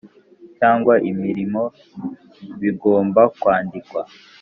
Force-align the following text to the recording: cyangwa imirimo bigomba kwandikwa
cyangwa 0.57 0.93
imirimo 1.11 1.63
bigomba 2.61 3.21
kwandikwa 3.39 4.01